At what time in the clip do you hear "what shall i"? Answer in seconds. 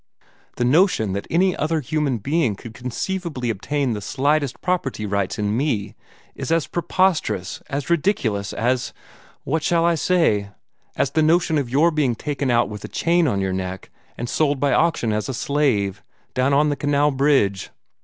9.43-9.93